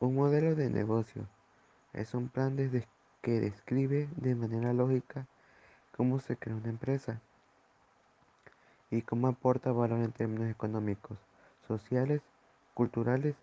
Un 0.00 0.14
modelo 0.14 0.54
de 0.54 0.70
negocio 0.70 1.26
es 1.92 2.14
un 2.14 2.28
plan 2.28 2.56
que 3.20 3.40
describe 3.40 4.08
de 4.14 4.36
manera 4.36 4.72
lógica 4.72 5.26
cómo 5.96 6.20
se 6.20 6.36
crea 6.36 6.54
una 6.54 6.68
empresa 6.68 7.20
y 8.92 9.02
cómo 9.02 9.26
aporta 9.26 9.72
valor 9.72 9.98
en 9.98 10.12
términos 10.12 10.48
económicos, 10.48 11.18
sociales, 11.66 12.22
culturales. 12.74 13.34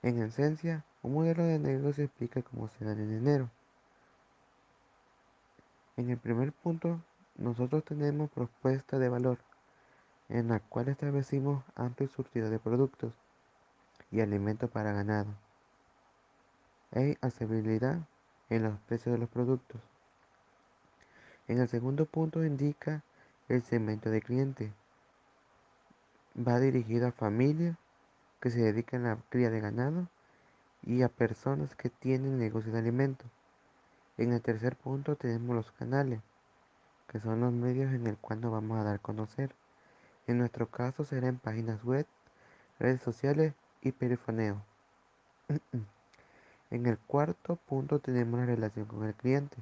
En 0.00 0.22
esencia, 0.22 0.86
un 1.02 1.12
modelo 1.12 1.44
de 1.44 1.58
negocio 1.58 2.04
explica 2.04 2.40
cómo 2.40 2.68
se 2.68 2.82
gana 2.82 3.02
el 3.02 3.10
dinero. 3.10 3.50
En 5.98 6.08
el 6.08 6.16
primer 6.16 6.50
punto, 6.50 6.98
nosotros 7.36 7.84
tenemos 7.84 8.30
propuesta 8.30 8.98
de 8.98 9.10
valor, 9.10 9.36
en 10.30 10.48
la 10.48 10.60
cual 10.60 10.88
establecimos 10.88 11.62
amplio 11.76 12.08
surtido 12.08 12.48
de 12.48 12.58
productos 12.58 13.12
y 14.10 14.20
alimentos 14.20 14.70
para 14.70 14.92
ganado. 14.92 15.34
Hay 16.92 17.18
accesibilidad 17.20 17.98
en 18.50 18.62
los 18.62 18.78
precios 18.80 19.12
de 19.12 19.18
los 19.18 19.28
productos. 19.28 19.80
En 21.46 21.58
el 21.58 21.68
segundo 21.68 22.06
punto 22.06 22.44
indica 22.44 23.02
el 23.48 23.62
segmento 23.62 24.10
de 24.10 24.22
cliente. 24.22 24.72
Va 26.36 26.60
dirigido 26.60 27.08
a 27.08 27.12
familias 27.12 27.76
que 28.40 28.50
se 28.50 28.60
dedican 28.60 29.06
a 29.06 29.16
la 29.16 29.20
cría 29.28 29.50
de 29.50 29.60
ganado 29.60 30.08
y 30.82 31.02
a 31.02 31.08
personas 31.08 31.74
que 31.74 31.90
tienen 31.90 32.38
negocio 32.38 32.72
de 32.72 32.78
alimentos. 32.78 33.26
En 34.16 34.32
el 34.32 34.40
tercer 34.40 34.76
punto 34.76 35.16
tenemos 35.16 35.54
los 35.54 35.72
canales, 35.72 36.20
que 37.08 37.20
son 37.20 37.40
los 37.40 37.52
medios 37.52 37.92
en 37.92 38.06
el 38.06 38.16
cual 38.16 38.40
nos 38.40 38.52
vamos 38.52 38.78
a 38.78 38.84
dar 38.84 38.96
a 38.96 38.98
conocer. 38.98 39.54
En 40.26 40.38
nuestro 40.38 40.70
caso 40.70 41.04
será 41.04 41.28
en 41.28 41.38
páginas 41.38 41.82
web, 41.84 42.06
redes 42.78 43.00
sociales 43.00 43.54
y 43.82 43.92
perifoneo. 43.92 44.62
En 46.70 46.84
el 46.84 46.98
cuarto 46.98 47.56
punto 47.56 47.98
tenemos 47.98 48.38
la 48.40 48.44
relación 48.44 48.84
con 48.84 49.02
el 49.04 49.14
cliente. 49.14 49.56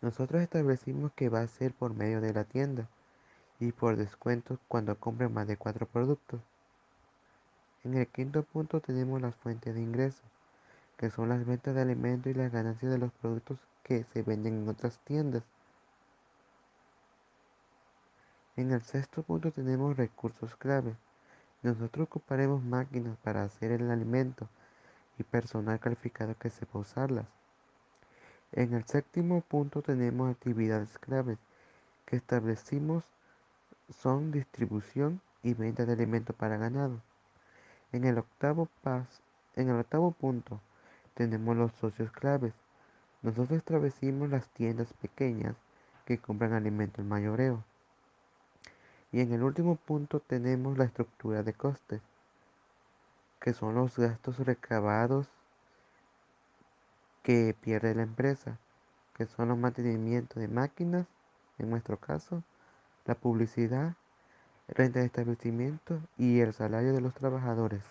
Nosotros 0.00 0.42
establecimos 0.42 1.12
que 1.12 1.28
va 1.28 1.42
a 1.42 1.46
ser 1.46 1.72
por 1.72 1.94
medio 1.94 2.20
de 2.20 2.32
la 2.32 2.42
tienda 2.42 2.88
y 3.60 3.70
por 3.70 3.96
descuentos 3.96 4.58
cuando 4.66 4.98
compre 4.98 5.28
más 5.28 5.46
de 5.46 5.56
cuatro 5.56 5.86
productos. 5.86 6.40
En 7.84 7.94
el 7.94 8.08
quinto 8.08 8.42
punto 8.42 8.80
tenemos 8.80 9.22
las 9.22 9.36
fuentes 9.36 9.72
de 9.72 9.80
ingresos, 9.80 10.24
que 10.96 11.10
son 11.10 11.28
las 11.28 11.46
ventas 11.46 11.76
de 11.76 11.82
alimentos 11.82 12.32
y 12.32 12.34
las 12.34 12.50
ganancias 12.50 12.90
de 12.90 12.98
los 12.98 13.12
productos 13.12 13.58
que 13.84 14.04
se 14.12 14.22
venden 14.22 14.62
en 14.62 14.68
otras 14.68 14.98
tiendas. 15.04 15.44
En 18.56 18.72
el 18.72 18.82
sexto 18.82 19.22
punto 19.22 19.52
tenemos 19.52 19.96
recursos 19.96 20.56
clave. 20.56 20.96
Nosotros 21.62 22.08
ocuparemos 22.08 22.62
máquinas 22.62 23.16
para 23.18 23.44
hacer 23.44 23.70
el 23.70 23.90
alimento 23.90 24.48
y 25.18 25.22
personal 25.22 25.78
calificado 25.78 26.34
que 26.36 26.50
sepa 26.50 26.80
usarlas. 26.80 27.26
En 28.50 28.74
el 28.74 28.84
séptimo 28.84 29.40
punto 29.42 29.80
tenemos 29.80 30.30
actividades 30.30 30.98
claves 30.98 31.38
que 32.04 32.16
establecimos 32.16 33.04
son 33.88 34.32
distribución 34.32 35.20
y 35.42 35.54
venta 35.54 35.86
de 35.86 35.92
alimentos 35.92 36.34
para 36.34 36.56
ganado. 36.56 37.00
En 37.92 38.04
el 38.04 38.18
octavo 38.18 38.68
en 39.54 39.68
el 39.68 39.76
octavo 39.76 40.12
punto 40.12 40.60
tenemos 41.14 41.56
los 41.56 41.72
socios 41.74 42.10
claves. 42.10 42.54
Nosotros 43.22 43.58
establecimos 43.58 44.30
las 44.30 44.48
tiendas 44.48 44.92
pequeñas 44.94 45.54
que 46.06 46.18
compran 46.18 46.54
alimentos 46.54 47.00
en 47.00 47.08
mayoreo. 47.08 47.64
Y 49.12 49.20
en 49.20 49.32
el 49.32 49.42
último 49.42 49.76
punto 49.76 50.20
tenemos 50.20 50.78
la 50.78 50.84
estructura 50.84 51.42
de 51.42 51.52
costes 51.52 52.00
que 53.40 53.52
son 53.52 53.74
los 53.74 53.98
gastos 53.98 54.38
recabados 54.38 55.28
que 57.22 57.54
pierde 57.60 57.94
la 57.94 58.02
empresa, 58.02 58.58
que 59.14 59.26
son 59.26 59.48
los 59.48 59.58
mantenimientos 59.58 60.40
de 60.40 60.48
máquinas, 60.48 61.06
en 61.58 61.70
nuestro 61.70 61.96
caso, 61.98 62.42
la 63.04 63.14
publicidad, 63.14 63.94
renta 64.68 65.00
de 65.00 65.06
establecimiento 65.06 66.00
y 66.16 66.40
el 66.40 66.52
salario 66.52 66.92
de 66.92 67.00
los 67.00 67.14
trabajadores. 67.14 67.82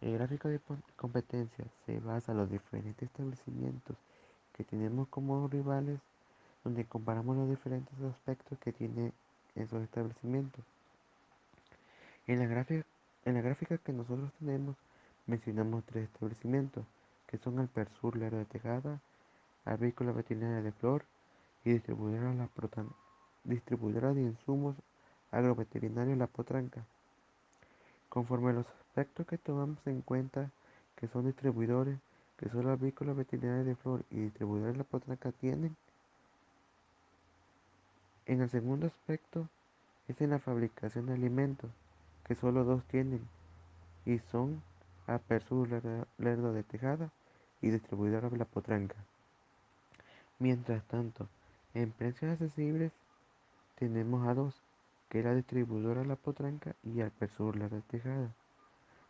El 0.00 0.14
gráfico 0.14 0.48
de 0.48 0.60
competencia 0.96 1.64
se 1.86 2.00
basa 2.00 2.32
en 2.32 2.38
los 2.38 2.50
diferentes 2.50 3.02
establecimientos 3.02 3.96
que 4.52 4.64
tenemos 4.64 5.08
como 5.08 5.48
rivales, 5.48 6.00
donde 6.64 6.84
comparamos 6.84 7.36
los 7.36 7.48
diferentes 7.48 7.94
aspectos 8.02 8.58
que 8.58 8.72
tiene 8.72 9.12
esos 9.54 9.82
establecimientos. 9.82 10.64
En 12.26 12.38
la, 12.38 12.46
gráfica, 12.46 12.86
en 13.24 13.34
la 13.34 13.40
gráfica 13.40 13.78
que 13.78 13.92
nosotros 13.92 14.30
tenemos 14.38 14.76
mencionamos 15.26 15.84
tres 15.84 16.04
establecimientos, 16.04 16.84
que 17.26 17.38
son 17.38 17.60
el 17.60 17.68
Persur 17.68 18.16
Lero 18.16 18.38
de 18.38 18.44
Tejada, 18.44 19.00
Avícola 19.64 20.12
Veterinaria 20.12 20.62
de 20.62 20.72
Flor 20.72 21.04
y 21.64 21.70
distribuidora 21.70 22.34
de 24.12 24.22
insumos 24.22 24.74
agroveterinarios 25.30 26.18
La 26.18 26.26
Potranca. 26.26 26.84
Conforme 28.08 28.50
a 28.50 28.54
los 28.54 28.66
aspectos 28.66 29.26
que 29.26 29.38
tomamos 29.38 29.78
en 29.86 30.02
cuenta, 30.02 30.50
que 30.96 31.06
son 31.06 31.26
distribuidores, 31.26 31.98
que 32.36 32.48
son 32.48 32.66
la 32.66 32.72
Avícola 32.72 33.12
Veterinaria 33.12 33.62
de 33.62 33.76
Flor 33.76 34.04
y 34.10 34.16
distribuidores 34.16 34.76
La 34.76 34.84
Potranca 34.84 35.30
tienen, 35.30 35.76
en 38.30 38.40
el 38.42 38.48
segundo 38.48 38.86
aspecto 38.86 39.48
es 40.06 40.20
en 40.20 40.30
la 40.30 40.38
fabricación 40.38 41.06
de 41.06 41.14
alimentos 41.14 41.68
que 42.24 42.36
solo 42.36 42.62
dos 42.62 42.84
tienen 42.84 43.26
y 44.06 44.20
son 44.20 44.62
Apersur 45.08 45.68
Lerdo 46.16 46.52
de 46.52 46.62
Tejada 46.62 47.10
y 47.60 47.70
Distribuidora 47.70 48.30
La 48.30 48.44
Potranca. 48.44 48.94
Mientras 50.38 50.84
tanto, 50.84 51.26
en 51.74 51.90
precios 51.90 52.30
accesibles 52.30 52.92
tenemos 53.74 54.28
a 54.28 54.34
dos, 54.34 54.54
que 55.08 55.18
es 55.18 55.24
la 55.24 55.34
distribuidora 55.34 56.04
La 56.04 56.14
Potranca 56.14 56.76
y 56.84 57.00
Alpersur 57.00 57.56
Lerdo 57.56 57.76
de 57.76 57.82
Tejada. 57.82 58.30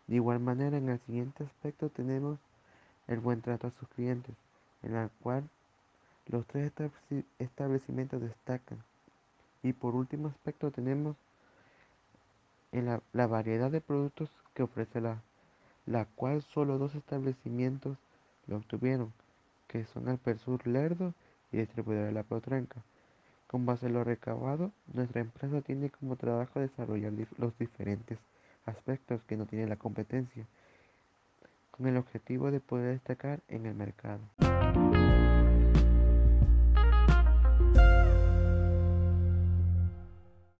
De 0.06 0.14
igual 0.14 0.40
manera, 0.40 0.78
en 0.78 0.88
el 0.88 0.98
siguiente 1.00 1.44
aspecto 1.44 1.90
tenemos 1.90 2.38
el 3.06 3.20
buen 3.20 3.42
trato 3.42 3.66
a 3.66 3.70
sus 3.72 3.86
clientes, 3.90 4.34
en 4.82 4.96
el 4.96 5.10
cual 5.22 5.50
los 6.26 6.46
tres 6.46 6.72
establecimientos 7.38 8.22
destacan. 8.22 8.82
Y 9.62 9.72
por 9.72 9.94
último 9.94 10.28
aspecto 10.28 10.70
tenemos 10.70 11.16
en 12.72 12.86
la, 13.12 13.26
variedad 13.26 13.70
de 13.70 13.80
productos 13.80 14.30
que 14.54 14.62
ofrece 14.62 15.00
la, 15.00 15.22
la 15.86 16.04
cual 16.04 16.42
solo 16.42 16.78
dos 16.78 16.94
establecimientos 16.94 17.98
lo 18.46 18.56
obtuvieron, 18.56 19.12
que 19.68 19.84
son 19.86 20.08
el 20.08 20.18
Persur 20.18 20.66
Lerdo 20.66 21.14
y 21.52 21.58
Distribuidora 21.58 22.06
de 22.06 22.12
la 22.12 22.22
Potranca. 22.22 22.82
Con 23.46 23.66
base 23.66 23.86
en 23.86 23.94
lo 23.94 24.04
recabado, 24.04 24.70
nuestra 24.94 25.20
empresa 25.20 25.60
tiene 25.60 25.90
como 25.90 26.16
trabajo 26.16 26.60
desarrollar 26.60 27.12
los 27.38 27.58
diferentes 27.58 28.18
aspectos 28.66 29.22
que 29.24 29.36
no 29.36 29.46
tiene 29.46 29.66
la 29.66 29.76
competencia, 29.76 30.46
con 31.72 31.86
el 31.88 31.96
objetivo 31.96 32.50
de 32.50 32.60
poder 32.60 32.92
destacar 32.92 33.40
en 33.48 33.66
el 33.66 33.74
mercado. 33.74 34.20